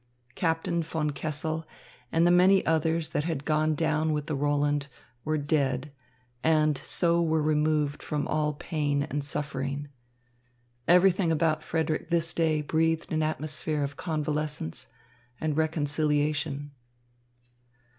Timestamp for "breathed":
12.63-13.11